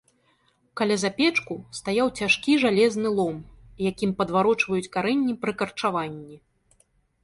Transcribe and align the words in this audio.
Каля 0.79 0.95
запечку 1.03 1.57
стаяў 1.81 2.07
цяжкі 2.23 2.57
жалезны 2.65 3.09
лом, 3.21 3.37
якім 3.91 4.19
падварочваюць 4.23 4.85
карэнні 4.99 5.33
пры 5.45 5.51
карчаванні. 5.63 6.37